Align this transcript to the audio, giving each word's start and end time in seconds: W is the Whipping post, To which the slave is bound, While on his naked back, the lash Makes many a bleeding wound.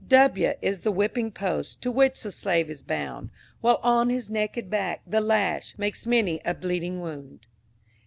W 0.09 0.53
is 0.63 0.81
the 0.81 0.91
Whipping 0.91 1.29
post, 1.29 1.83
To 1.83 1.91
which 1.91 2.23
the 2.23 2.31
slave 2.31 2.71
is 2.71 2.81
bound, 2.81 3.29
While 3.59 3.79
on 3.83 4.09
his 4.09 4.31
naked 4.31 4.67
back, 4.67 5.01
the 5.05 5.21
lash 5.21 5.75
Makes 5.77 6.07
many 6.07 6.41
a 6.43 6.55
bleeding 6.55 7.01
wound. 7.01 7.45